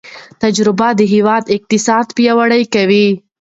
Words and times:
تجارت 0.41 0.93
د 0.97 1.01
هیواد 1.13 1.43
اقتصاد 1.55 2.05
پیاوړی 2.17 2.63
کوي. 2.73 3.07